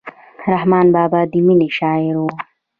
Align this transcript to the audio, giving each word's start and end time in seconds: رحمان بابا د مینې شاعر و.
رحمان 0.51 0.87
بابا 0.95 1.21
د 1.31 1.33
مینې 1.45 1.69
شاعر 1.77 2.15
و. 2.21 2.25